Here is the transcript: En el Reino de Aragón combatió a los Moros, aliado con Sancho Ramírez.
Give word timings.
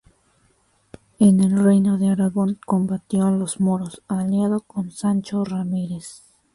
En 1.19 1.41
el 1.41 1.63
Reino 1.63 1.99
de 1.99 2.07
Aragón 2.09 2.57
combatió 2.65 3.27
a 3.27 3.31
los 3.31 3.59
Moros, 3.59 4.01
aliado 4.07 4.61
con 4.61 4.89
Sancho 4.89 5.43
Ramírez. 5.45 6.23